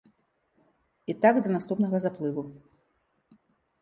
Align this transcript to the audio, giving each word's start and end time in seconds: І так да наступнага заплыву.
І 1.13 1.15
так 1.25 1.35
да 1.47 1.53
наступнага 1.57 1.97
заплыву. 2.07 2.43